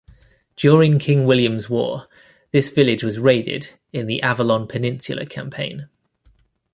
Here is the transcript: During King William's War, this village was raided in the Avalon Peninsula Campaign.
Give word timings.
During 0.55 0.97
King 0.97 1.25
William's 1.27 1.69
War, 1.69 2.07
this 2.51 2.71
village 2.71 3.03
was 3.03 3.19
raided 3.19 3.73
in 3.93 4.07
the 4.07 4.19
Avalon 4.23 4.67
Peninsula 4.67 5.27
Campaign. 5.27 5.89